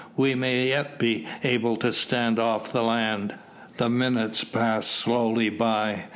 We 0.17 0.33
may 0.33 0.67
yet 0.69 0.97
be 0.97 1.27
able 1.43 1.77
to 1.77 1.93
stand 1.93 2.39
off 2.39 2.71
the 2.71 2.81
land." 2.81 3.35
The 3.77 3.87
minutes 3.87 4.43
passed 4.43 4.89
slowly 4.89 5.49
by. 5.51 6.05